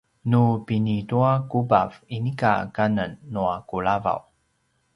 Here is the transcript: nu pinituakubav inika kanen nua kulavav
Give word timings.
nu 0.29 0.43
pinituakubav 0.67 1.91
inika 2.17 2.51
kanen 2.75 3.11
nua 3.33 3.55
kulavav 3.69 4.19